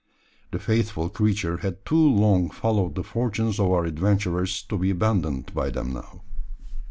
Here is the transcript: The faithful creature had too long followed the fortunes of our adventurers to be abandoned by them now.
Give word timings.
The 0.49 0.57
faithful 0.57 1.09
creature 1.09 1.57
had 1.57 1.85
too 1.85 2.03
long 2.11 2.49
followed 2.49 2.95
the 2.95 3.03
fortunes 3.03 3.59
of 3.59 3.67
our 3.67 3.85
adventurers 3.85 4.63
to 4.63 4.75
be 4.75 4.89
abandoned 4.89 5.53
by 5.53 5.69
them 5.69 5.93
now. 5.93 6.23